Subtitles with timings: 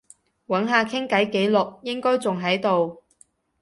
[0.47, 3.03] 揾下傾偈記錄，應該仲喺度